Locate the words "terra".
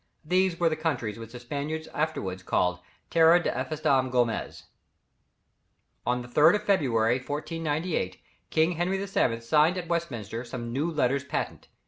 3.11-3.39